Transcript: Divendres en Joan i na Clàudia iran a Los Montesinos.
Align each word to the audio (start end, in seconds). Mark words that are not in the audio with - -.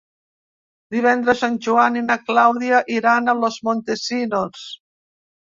Divendres 0.95 1.43
en 1.47 1.59
Joan 1.65 1.99
i 2.01 2.03
na 2.07 2.17
Clàudia 2.31 2.81
iran 2.97 3.27
a 3.27 3.37
Los 3.45 3.61
Montesinos. 3.69 4.67